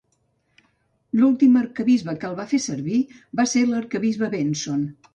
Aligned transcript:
L'últim 1.19 1.59
arquebisbe 1.61 2.17
que 2.23 2.29
el 2.31 2.39
va 2.41 2.49
fer 2.57 2.63
servir 2.67 3.05
va 3.41 3.49
ser 3.55 3.67
l'arquebisbe 3.71 4.37
Benson. 4.39 4.87